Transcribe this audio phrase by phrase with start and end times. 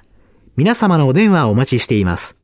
[0.57, 2.37] 皆様のお電話をお待ちしています。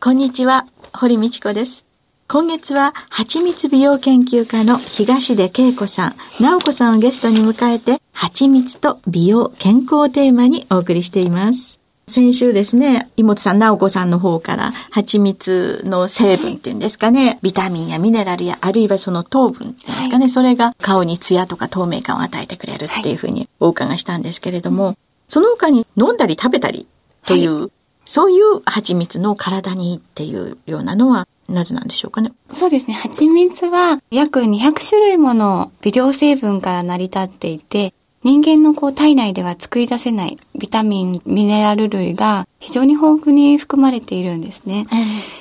[0.00, 1.84] こんにちは、堀道子です。
[2.26, 11.83] 今月は、蜂蜜美容研究家の東出恵子さん、直子さんをゲストに迎えて、蜂蜜と美容健康テーマにお送りしています。
[12.06, 24.96] 先週ですね、妹さん、直子さんの方から、蜂蜜の成分っていうんですかね、ビタミンやミネラルや、あるいはその糖分っていうんですかね、はい、それが顔にツヤとか透明感を与えてくれるっていうふうにお伺いしたんですけれども、はい、
[25.28, 26.86] その他に飲んだり食べたり
[27.26, 27.70] という、はい、
[28.04, 32.32] そういう蜂蜜の体にいいっていうようなのは、なぜなんでしょうかね？
[32.50, 32.94] そうですね。
[32.94, 37.92] 蜂蜜は約200種類もの微量成分から成り立っていて、
[38.24, 44.86] 人間のこう体内では作り出せないビタミン、ミネラル類が非常に豊富に含まれているんですね。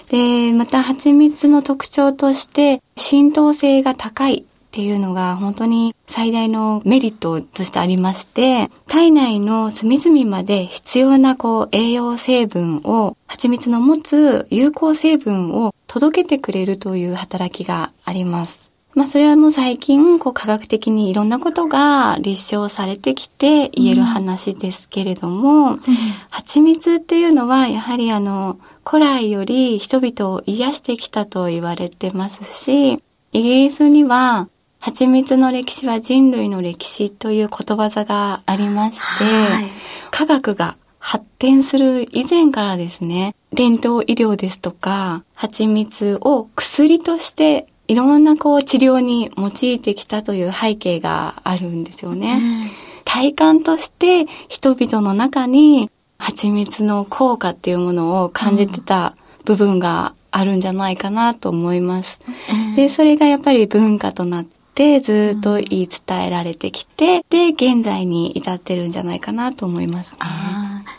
[0.09, 18.62] で、また蜂蜜の特徴として浸透性が高いっていうのが本当に最大のメリットとしてありまして、体内の隅々まで必要なこう栄養成分を、蜂蜜の持つ有効成分を届けてくれるという働きがあります。
[18.95, 25.79] まあそれはもう最近、こう科学的にいろんなことが立証されてきて言える話ですけれども、うん、
[26.29, 32.93] 蜂蜜っていうのはやはりあの、古来より人々を癒してきたと言われてますし、
[33.31, 34.47] イギリスには
[34.79, 39.69] 蜂蜜の歴史は人類の歴史ということわざがありまして、はい、
[40.11, 52.33] 科学が発展する以前からですね、伝統医療ですとか、蜂蜜を薬としていろんなこう治療に用いてきたという背景があるんですよね。
[52.33, 52.71] うん、
[53.05, 59.15] 体感として人々の中に蜂蜜の効果っていうものを感じてた
[59.45, 62.19] 部分があるんじゃないかなと思います。
[62.75, 70.19] で、それがやっぱり文化となってってずっと言い伝えられてきて、で、現在に至ってるんじゃないかなと思いますね。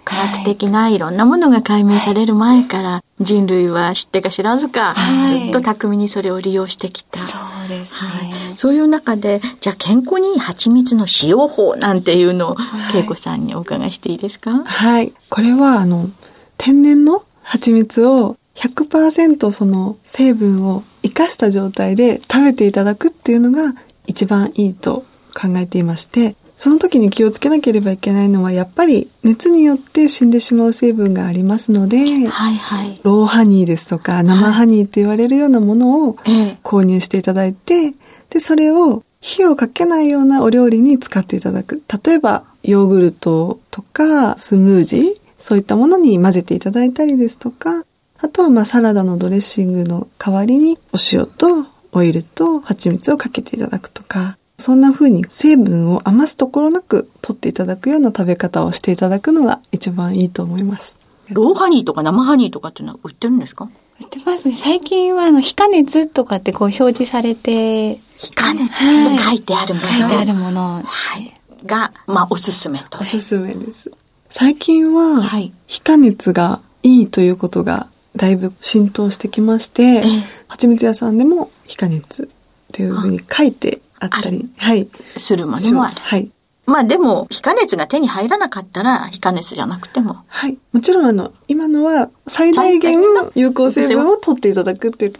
[0.04, 4.94] 科学的ないろんなものが解明される前から、人類は知ってか知らずか、
[5.28, 7.20] ずっと巧みにそれを利用してきた。
[7.20, 8.56] そうですね、はい。
[8.56, 12.56] そういう中で、じゃあ健康にいい蜂蜜の使用法なんていうのを、
[12.94, 14.60] 恵子さんにお伺いしていいですか？
[14.64, 15.12] はい。
[15.30, 16.10] これは、あの、
[16.58, 23.74] 天然の蜂蜜を100%その成分を生かした状態で食べていただくっていうのが
[24.06, 25.04] 一番いいと
[25.34, 31.98] 考えていまして、その時に気をつけなければいけないのはやっぱり熱によって死んでしまう成分がありますので、
[32.28, 36.14] はいはい、ローハニーですとか生ハニーって言われるようなものを
[36.62, 37.94] 購入していただいて、
[38.30, 41.82] で、それを火をかけないようなお料理に使っていただく。
[42.04, 47.84] 例えば、ヨーグルトとかスムージー、そういったものに混ぜていただいたりですとか、
[48.18, 60.98] あとはまあサラダのドレッシングの代わりにお塩とオイルと蜂蜜をかけていただくとか、そんな風に成分を余すところなく取っていただくような食べ方をしていただくのが一番いいと思います。
[61.28, 63.68] ローハニーとか生ハニーとかっていうのは売ってるんですか？
[64.00, 64.54] 売ってますね。
[64.54, 67.98] 最近はあの、非加熱とかってこう表示されて。
[68.16, 69.86] 非加熱って書いてあるもの。
[69.86, 70.82] 書いてあるもの。
[70.82, 71.34] はい。
[71.66, 73.00] が、まあ、おすすめと。
[73.02, 73.90] おすすめです。
[74.30, 75.28] 最近は、
[75.66, 80.02] 非加熱がいいということがだいぶ浸透してきまして、
[80.48, 82.30] 蜂蜜屋さんでも非加熱
[82.72, 84.88] というふうに書いてあったり、はい。
[85.16, 85.96] するものもある。
[85.98, 86.30] はい。
[86.66, 90.18] まあでも、非加熱が手に入らなかったら、非加熱じゃなくても。
[90.26, 90.56] はい。
[90.72, 92.98] もちろん、あの、今のは最大限
[93.34, 95.12] 有効成分を取っていただくっていう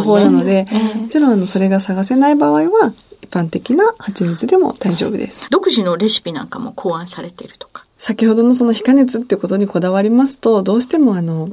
[0.00, 0.66] 方法なので、
[0.96, 2.92] もちろん、あの、それが探せない場合は、
[3.22, 5.48] 一般的な蜂蜜でも大丈夫です。
[5.50, 7.86] 独自のレシピなんかも考案されているとか。
[7.96, 11.48] 先ほどのその非加熱ってことにこだわりますと、どうしてもあの、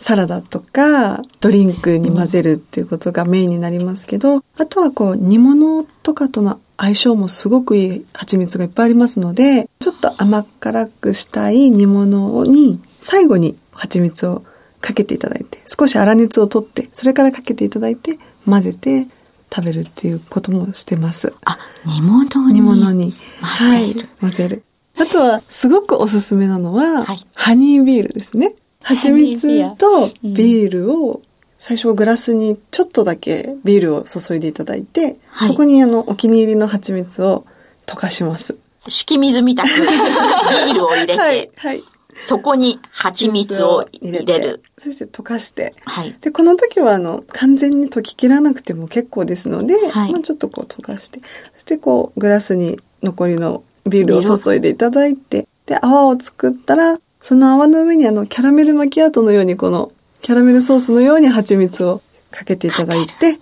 [0.00, 14.42] サラダとかドリンクに混ぜるっていうことがメインになりますけど、あとはこう煮物とかとの相性もすごくいい蜂蜜がいっぱいありますので、ちょっと甘辛くしたい煮物に最後に蜂蜜を
[14.80, 19.06] かけていただいて、少し粗熱を取って、それからかけていただいて、混ぜて
[19.54, 21.34] 食べるっていうこともしてます。
[21.44, 22.54] あ、煮物に。
[22.54, 23.14] 煮物に。
[23.58, 24.00] 混ぜる。
[24.00, 24.64] はい、混ぜる。
[24.96, 28.54] あとは、すごくおすすめなのは、はいハニービールですね。
[28.82, 31.22] 蜂蜜とビールを、
[31.58, 37.44] 最初グラスにちょっとだけビールを注いでいただいて、はいそこにあの、お気に入りの蜂蜜を
[37.86, 38.56] 溶かします。
[38.88, 41.82] 敷き水みたくビールを入れて、 はい、はい。
[42.14, 44.62] そこに蜂蜜を入れる。
[44.76, 45.74] そして溶かして。
[45.84, 46.16] はい。
[46.20, 51.20] で、この時は、あの、完全に溶ききらなくても結構ですので、はいまあちょっとこう溶かして、
[51.54, 63.38] そしてこう、グラスに残りのビールを注いでいただいて、で、泡を作ったら、その泡の上にあの、キャラメルマキアートのように、この、キャラメルソースのように蜂蜜をかけていただいて、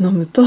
[0.00, 0.44] 飲むと、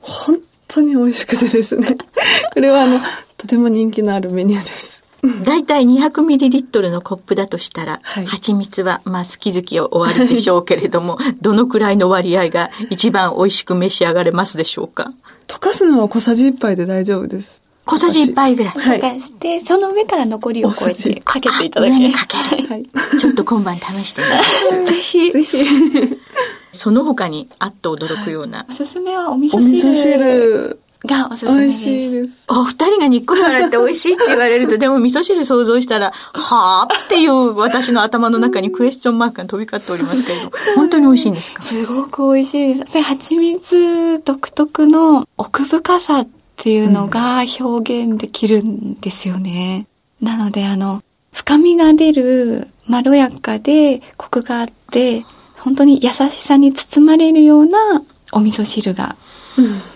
[0.00, 1.96] 本当に美味しくてですね。
[2.54, 3.00] これはあの、
[3.36, 4.96] とても人気のあるメニューです。
[5.44, 15.12] だいたい 200ml のコップだとしたら、はい蜂蜜は、まあ好き好きを終わるでしょうけれども、 どのくらいの割合が一番美味しく召し上がれますでしょうか？
[15.48, 17.62] 溶かすのは小さじ1杯で大丈夫です。
[17.86, 18.74] 小さじ1杯ぐらい。
[18.74, 21.98] はいして、その上から残りをこうやってかけていただける。
[22.00, 22.68] 上にかける。
[22.68, 22.86] はい。
[23.18, 24.84] ちょっと今晩試してみます。
[24.84, 25.30] ぜひ。
[25.32, 25.56] ぜひ、
[26.72, 28.72] その他にあっと驚くようなお。
[28.72, 31.86] すすめはお味お噌汁味噌汁、がおすすめです。
[31.86, 32.44] 美味しいです。
[32.48, 41.62] お二人がにっこり笑って美味しいって言われると、でも味噌汁想像したら、はぁっていう私の頭の中にクエスチョンマークが飛び交っておりますけれど、 本当に美味しいんですか？
[41.62, 42.78] すごく美味しいです。
[42.80, 49.86] やっぱり蜂蜜独特の奥深さっていうのが表現できるんですよね。
[50.20, 55.24] なのであの、深みが出る、まろやかでコクがあって、
[55.58, 59.16] 本当に優しさに包まれるようなお味噌汁が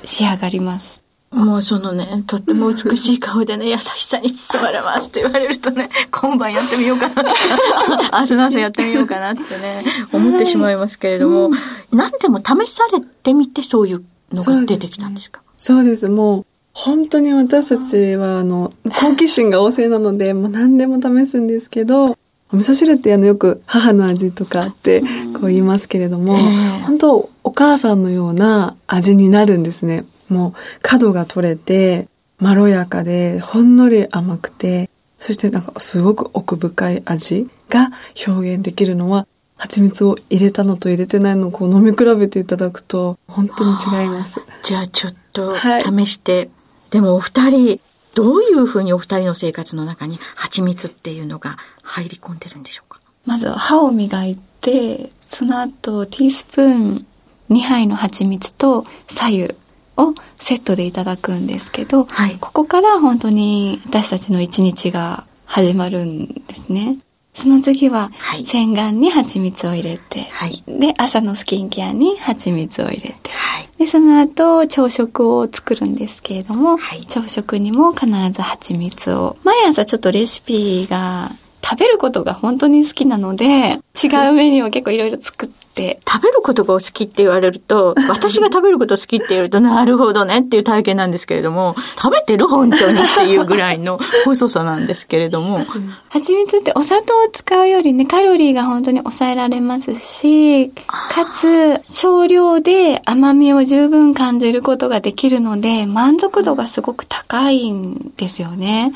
[0.04, 1.00] 仕上がります。
[1.30, 7.30] もうそのね、とっても美しい顔でね、優しさに包まれますって言われるとね、今晩やってみようかなって、
[8.12, 11.50] 明日の朝やってみようかなってね、思ってしまいますけれども、
[11.92, 14.02] 何でも試されてみてそういう
[14.32, 15.40] のが出てきたんですか？
[15.56, 16.08] そうです。
[16.08, 22.16] もう、本当に私たちは、あの、好奇心が旺盛なので、もう何でも試すんですけど、
[22.52, 30.04] お味噌汁ってあのよく母の味とかってこう言いますけれども、ええ本当お母さんのような味になるんですね。
[30.28, 30.52] もう
[30.82, 32.08] 角が取れて、
[32.38, 34.90] まろやかで、ほんのり甘くて、
[35.20, 37.90] そしてなんかすごく奥深い味が
[38.26, 39.26] 表現できるのは、
[39.56, 44.40] 蜂蜜を入れたのと入れてないのをこう飲み比べていただくと、本当に違います。
[44.62, 46.48] じゃあちょっとはい試して、
[46.90, 47.80] でもお二人、
[48.14, 53.00] どういうふうにお二人の生活の中に蜂蜜っていうのが入り込んでるんでしょうか？
[53.24, 57.06] まず歯を磨いて、その後ティースプーン
[57.50, 59.54] 2杯の蜂蜜と左右
[59.96, 66.98] をセットでいただくんですけど、はいここから本当に私たちの一日が始まるんですね。
[67.34, 73.68] その次ははい洗顔に蜂蜜を入れて、はいで、朝のスキンケアに蜂蜜を入れて、はい。
[73.78, 79.36] で、その後、朝食を作るんですけれども、はい朝食にも必ず蜂蜜を。
[79.44, 81.32] 毎朝ちょっとレシピが、
[81.62, 95.60] 食べることが本当に好きなので、違うメニューを結構いろいろ作って、食べることがお好きって言われると、私が食べること好きって言われると、 なるほどねっていう体験なんですけれども、食べてる本当にっていうぐらいの 細さなんですけれども、
[96.08, 108.92] 蜂蜜ってお砂糖を使うよりね、カロリーが本当に抑えられますし、かつ少量で甘みを十分感じることができるので、満足度がすごく高いんですよね。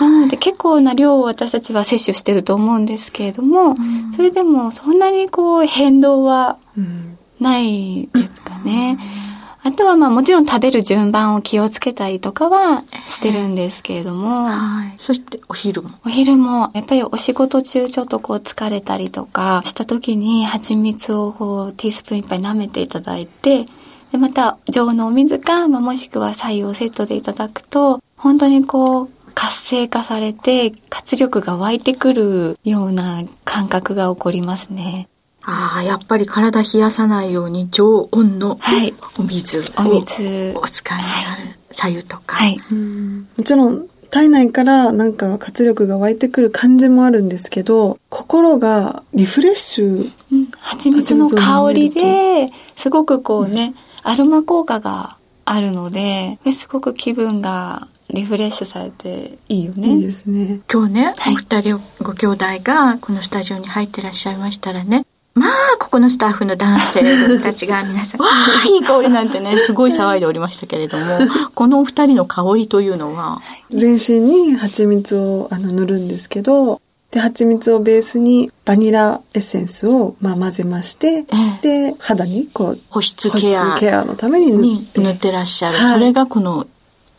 [0.00, 3.76] なので結構な量を私たちは摂取してると思うんですけれども、
[4.16, 8.98] それでもそんなにこう変動はうんないですかね。
[9.62, 14.94] あとはまあもちろん食べる順番を気をつけたりとかはしてるんですけれども、はい。
[14.96, 15.90] そしてお昼も。
[16.06, 23.66] お昼もやっぱりお仕事中ちょっとこう疲れたりとかした時に蜂蜜をこうティースプーンいっぱい舐めていただいて、
[24.12, 29.10] でまた常のお水か、まあ、もしくは白湯をセットでいただくと、本当にこう
[29.40, 35.08] 活性化されて活力が湧いてくるような感覚が起こりますね。
[35.42, 38.92] ああ、やっぱり体冷やさないように常温のはい。
[39.18, 40.52] お水をお水。
[40.56, 42.36] お使いになる左右とか。
[42.36, 42.60] はい。
[42.70, 55.16] うんもちろん体内からなんか活力が湧いてくる感じもあるんですけど心がリフレッシュうん、蜂蜜の香りですごくこうね、アロマ効果が
[55.46, 59.88] あるので、すごく気分がリフレッシュされていいよね。
[59.88, 60.60] いいですね。
[60.72, 71.04] 今日ね、はいお二人ご兄弟がこのスタジオに入ってらっしゃいましたらね、まあ、ここのスタッフの男性たちが皆さん、 わあ、いい香りなんてね、すごい騒いでおりましたけれども、
[71.54, 73.40] このお二人の香りというのは、
[73.70, 76.80] 全身に蜂蜜をあの塗るんですけど、
[77.12, 81.24] で、蜂蜜をベースにバニラエッセンスをまあ混ぜまして、
[81.62, 85.00] で、肌にこう、保湿保ケア湿ケアのために塗にって。
[85.00, 85.78] 塗ってらっしゃる。
[85.78, 86.66] はいそれがこの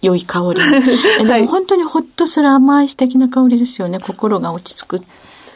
[0.01, 0.61] 良い香り。
[1.27, 3.99] でも本当にほっとする甘い素敵な香りですよね。
[3.99, 5.01] 心が落ち着くっ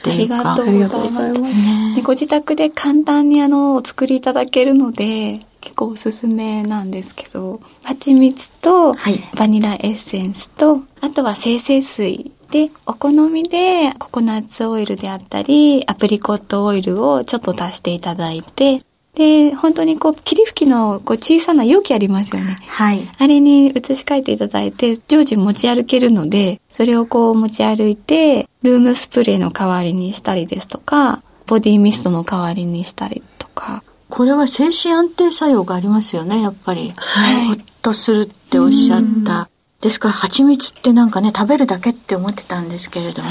[0.04, 0.56] ていうか。
[0.56, 1.96] ありがとうございます。
[1.96, 18.84] でご自宅で簡単にあのお作りいただけるので結構おすすめなんですけど蜂蜜とはいバニラエッセンスとあとは精製水でお好みでココナッツオイルであったりアプリコットオイルをちょっと足していただいて
[19.16, 23.10] で本当にこう霧吹きのこう小さな容器ありますよねはい。
[23.18, 33.84] あれに移し替えていただいて、常時持ち歩けるので、それをこう持ち歩いて、ルームスプレーの代わりにしたりですとか、ボディミストの代わりにしたりとか。
[34.10, 36.92] これは精神安定作用がありますよね、やっぱり。
[36.96, 39.50] はいほっとするっておっしゃった。
[39.82, 43.30] ですから蜂蜜ってなんかね、食べるだけって思ってたんですけれども、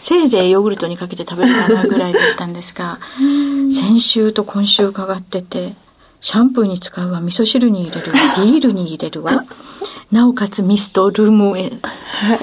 [0.00, 2.98] せいぜいヨーグルトにかけて食べるかなぐらいだったんですが、
[3.70, 5.74] 先週と今週伺ってて、
[6.20, 9.44] シャンプーに使うわ、味噌汁に入れるわ、ビールに入れるわ、
[10.10, 11.70] なおかつミスト、ルームエ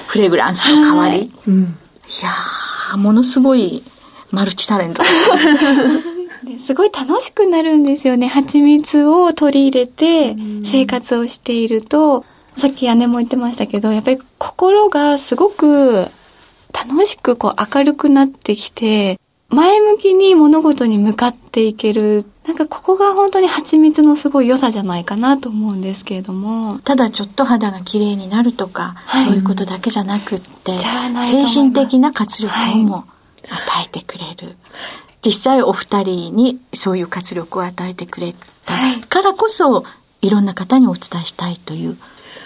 [0.06, 1.24] フレグランスの代わり。
[1.24, 1.62] い、うん。
[2.22, 3.82] やー、ものすごい
[4.30, 5.02] マルチタレント。
[6.44, 8.28] で すすごい楽しくなるんですよね。
[8.28, 12.24] 蜂蜜を取り入れて生活をしていると、
[12.56, 16.08] さっき姉も言ってましたけど、やっぱり心がすごく
[16.72, 19.18] 楽しくこう明るくなってきて、
[19.50, 22.26] 前向きに物事に向かっていける。
[22.46, 26.78] なんかここが本当に蜂蜜のすごい良さじゃないかなと思うんですけれども。
[26.80, 33.04] ただちょっと肌が綺麗になるとか、はいそういうことだけじゃなくって、精神的な活力をも
[33.48, 34.56] 与えてくれる。
[35.24, 38.34] 実際お二人にそういう活力を与えてくれ
[38.64, 39.84] たはいからこそ、
[40.20, 41.96] いろんな方にお伝えしたいという、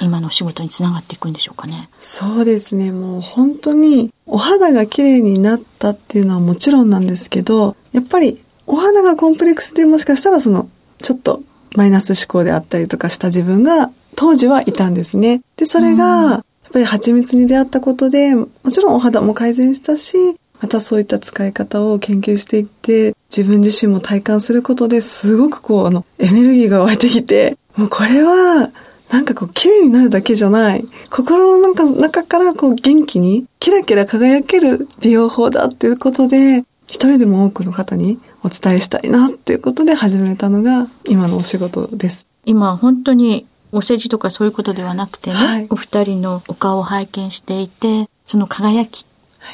[0.00, 1.88] 今のお仕事につながっていくんでしょうかね。
[1.98, 2.92] そうですね。
[2.92, 10.68] もう本当にお肌が綺麗になったっていうのはもちろんなんですけど、やっぱりお肌がコンプレックスでもしかしたらその
[11.02, 11.42] ちょっと
[11.74, 15.42] マイナス思考であったりとかした自分が当時はいたんですね。
[15.56, 28.70] で、それがやっぱり蜂蜜に出会ったことで、もちろんお肌も改善したし、またそういった使い方を研究していって、自分自身も体感することですごくこう、あの、エネルギーが湧いてきて、もうこれは、
[29.12, 30.84] なんかこう、綺麗になるだけじゃない。
[31.10, 42.26] 心の中中からこう、元気に、キラキラ輝ける美容法だっていうことで、一人でも多くの方にお伝えしたいなっていうことで始めたのが、今のお仕事です。
[42.44, 49.06] 今本当にお世辞とかそういうことではなくてね、はいお二人のお顔を拝見していてその輝き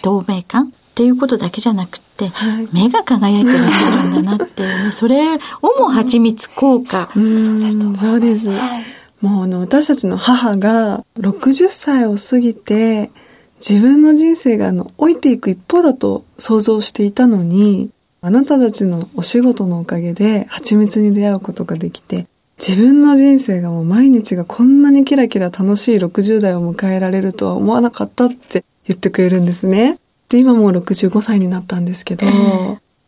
[0.03, 5.39] 透明感っていうことだけじゃなくって、はい目が輝いてらっしゃるんだなってねそれを
[5.79, 8.49] も蜂蜜効果、 うん、そうです。
[8.49, 8.85] はい。
[9.21, 13.11] もうあの私たちの母が60歳を過ぎて
[13.59, 22.27] 自分の人生があの老いていく一方だと想像していたのにあなたたちのお仕事のおかげで蜂蜜に出会うことができて
[22.59, 29.99] 自分の人生がもう毎日がこんなにキラキラ楽しい60代を迎えられるとは思わなかったって言ってくれるんですね。
[30.29, 32.27] で今もう65歳になったんですけど、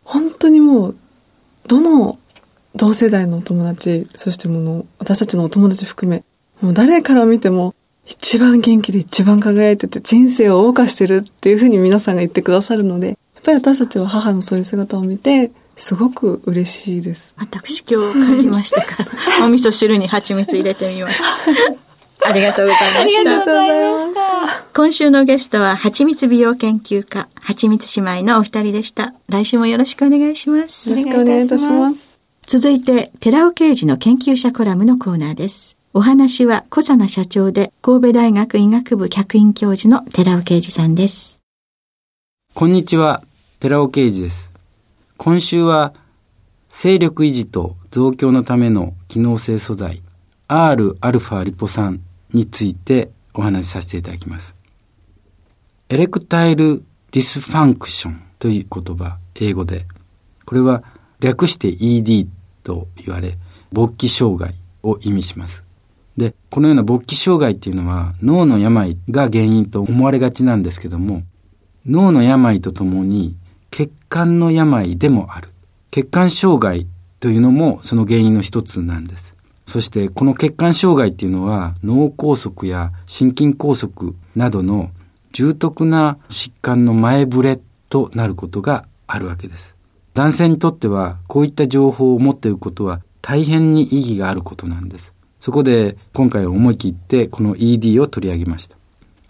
[0.04, 0.96] 本当にもう
[1.66, 2.18] どの
[2.74, 6.24] 同世代のお友達、そしてもの、私たちのお友達含め、
[6.60, 7.74] もう誰から見ても、
[8.06, 17.32] 一番元気で一番輝いてて、人生を謳歌してるっていうふうに皆さんが言ってくださるので、やっぱり私たちは母のそういう姿を見て、すごく嬉しいです。
[17.36, 19.08] 私今日感じましたから
[19.46, 21.22] お味噌汁に蜂蜜入れてみます
[22.22, 24.20] ありがとうございましたありがとうございました。
[24.74, 29.14] 今週のゲストは、はちみつ美容研究家、はちみつ姉妹のお二人でした。
[29.28, 31.02] 来週もよろしくお願いしますよろ。
[31.02, 32.09] しくお願いいたします。
[32.52, 35.76] 続いて、寺尾啓二の研究者コラムのコーナーです。
[35.94, 41.38] お話は、コサナ社長で、神戸大学医学部客員教授の寺尾啓二さんです。
[42.52, 43.22] こんにちは、
[43.60, 44.50] 寺尾啓二です。
[45.16, 45.94] 今週は、
[46.68, 50.02] 精力維持と増強のための機能性素材、
[50.48, 52.00] Rα リポ酸
[52.32, 54.56] についてお話しさせていただきます。
[55.88, 59.86] erectile dysfunction という言葉、英語で。
[60.44, 60.82] これは
[61.20, 62.26] 略して ED
[62.70, 63.36] と言われ、
[63.72, 65.64] 勃起障害を意味します。
[66.16, 71.22] で、このような勃起障害っていうのは脳の病が原因と思われがちなんですけども、
[71.84, 73.36] 脳の病とともに
[73.72, 75.48] 血管の病でもある。
[75.90, 76.86] 血管障害
[77.18, 79.34] というのもその原因の一つなんです。
[79.66, 84.90] そしてこの血管障害っていうのは脳梗塞や心筋梗塞などの
[85.32, 89.74] 重篤な疾患の前触れとなることがあるわけです。
[90.14, 95.12] 男性にとってはこういった情報を持っていることは大変に意義があることなんです。
[95.38, 98.76] そこで今回思い切ってこの ED を取り上げました。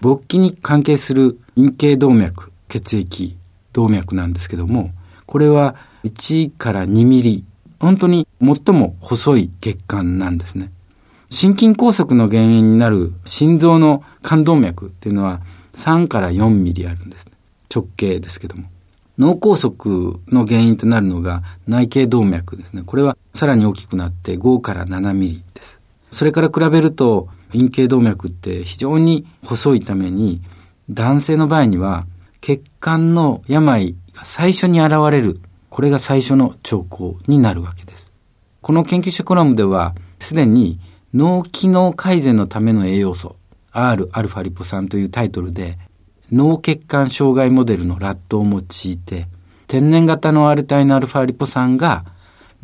[0.00, 3.37] 勃起に関係する陰茎動脈、血液、
[3.72, 4.90] 動脈なんですけども、
[5.26, 7.44] これは1から2ミリ、
[7.78, 10.72] 本当に最も細い血管なんですね。
[11.28, 15.40] 心筋梗塞の原因になる心臓の冠動脈っていうのは
[15.75, 17.32] 3から4ミリあるんです、ね。
[17.72, 18.64] 直径ですけども。
[19.20, 19.70] 脳梗塞
[20.28, 22.82] の原因となるのが内頸動脈ですね。
[22.86, 25.78] これはさらに大きくなって5から7ミリです。
[26.10, 30.40] それから比べると陰茎動脈って非常に細いために
[30.88, 32.06] 男性の場合には
[32.40, 35.38] 血管の病が最初に現れる。
[35.68, 38.10] これが最初の兆候になるわけです。
[38.62, 40.80] この研究者コラムではすでに
[41.12, 43.36] 脳機能改善のための栄養素
[43.74, 45.78] Rα リポ酸というタイトルで
[46.32, 49.26] 脳血管障害モデルのラットを用いて、
[49.66, 52.04] 天然型のアルタイのアルファリポ酸が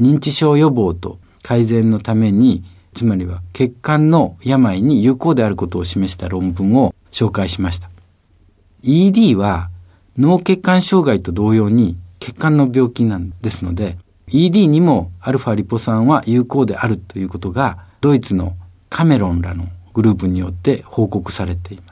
[0.00, 7.90] 認知症予防と改善のために、つまりは血管の病に有効であることを示した論文を紹介しました。
[8.82, 9.70] ED は
[10.16, 18.56] 脳血管障害と同様に血管の病気なんですので、ED にもアルファリポ酸は有効であるということが、ドイツの
[18.88, 21.85] カメロンらのグループによって報告されています。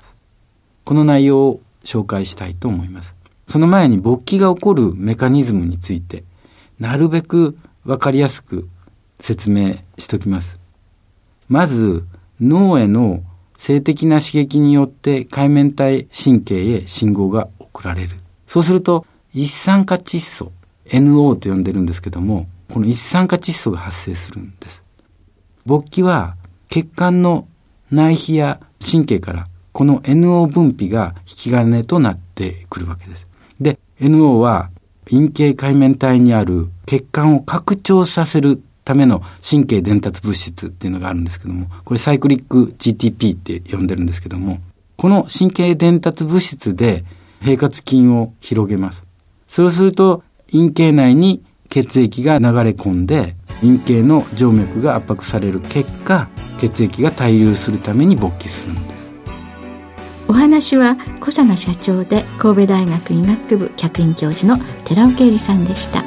[0.85, 3.15] この内容を紹介したいと思います。
[3.49, 6.25] その前に勃起が起こるメカニズムについて、
[6.79, 8.69] なるべくわかりやすく
[9.21, 10.59] 説明しときます。
[11.49, 12.05] まず、
[12.41, 13.23] 脳への
[13.57, 18.17] 性的な刺激によって海面体神経へ信号が送られる。
[18.47, 20.53] そうすると、一酸化窒素、
[20.87, 24.83] NO と呼んでるんですけども、この一酸化窒素が発生するんです。
[25.67, 26.37] 勃起は
[26.69, 27.47] 血管の
[27.91, 33.27] 内皮や神経からこの NO 分泌が引き金となってくるわけです。
[33.61, 34.71] で、NO は
[35.11, 44.61] 陰茎海面体にある血管を拡張させるための神経伝達物質っていうのがあるんですけども、これサイクリック GTP って呼んでるんですけども、
[44.97, 47.05] この神経伝達物質で
[47.43, 49.05] 平滑筋を広げます。
[49.49, 56.29] そうすると陰茎内に血液が流れ込んで陰茎の静脈が圧迫される結果
[56.61, 58.94] 血液が滞留するために勃起するんです
[60.27, 66.03] お話は小佐奈社長で神戸大学医学部客員教授の寺尾啓二さんでした。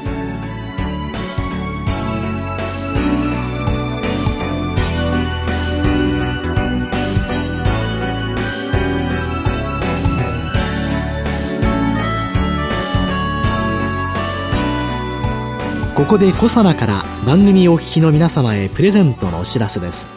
[15.95, 20.11] ここで小佐奈から番組お聞きの皆様へプレゼントのお知らせです。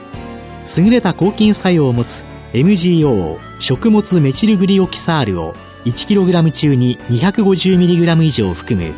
[0.79, 8.93] 優れた抗菌作用を持つ MGO 食物メチルグリオキサールを 1kg 中に 250mg 以上含む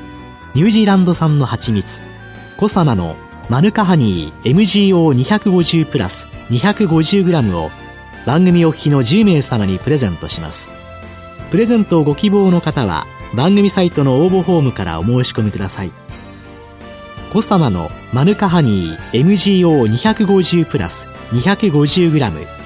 [0.55, 2.01] ニュージーランド産の蜂蜜
[2.57, 3.17] コサナの
[3.49, 7.71] マヌカハニー MGO250 プラス 250g を
[8.25, 10.71] 番組お聞きの10名様にプレゼントします。
[11.51, 15.93] プレゼントをご希望の方は番組サイトの応募フォームからお申し込みください。
[17.33, 22.62] コサナのマヌカハニー MGO250 プラス 250g